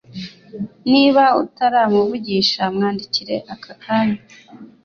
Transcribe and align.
Niba 0.91 1.23
utaramuvugisha 1.41 2.61
mwandikire 2.73 3.35
aka 3.53 3.73
kanya 3.83 4.21